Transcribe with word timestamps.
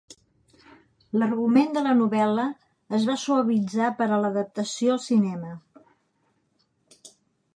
L'argument 1.23 1.69
de 1.75 1.83
la 1.87 1.91
novel·la 1.99 2.45
es 2.99 3.05
va 3.09 3.17
suavitzar 3.25 3.91
per 4.01 4.09
a 4.15 4.19
l'adaptació 4.23 4.97
al 4.97 5.03
cinema. 5.05 5.55